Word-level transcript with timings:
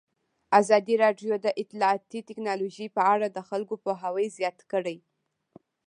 ازادي 0.59 0.95
راډیو 1.03 1.33
د 1.45 1.47
اطلاعاتی 1.61 2.19
تکنالوژي 2.29 2.87
په 2.95 3.01
اړه 3.13 3.27
د 3.31 3.37
خلکو 3.49 3.73
پوهاوی 3.83 4.27
زیات 4.37 4.59
کړی. 4.71 4.97